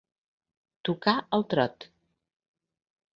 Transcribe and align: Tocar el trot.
Tocar 0.89 1.13
el 1.39 1.45
trot. 1.51 1.87